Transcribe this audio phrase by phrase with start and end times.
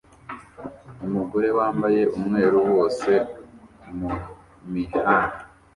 [1.05, 3.11] Umugore wambaye umweru wose
[3.97, 5.39] mumihanda